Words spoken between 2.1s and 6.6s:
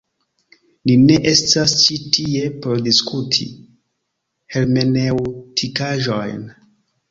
tie por diskuti hermeneŭtikaĵojn!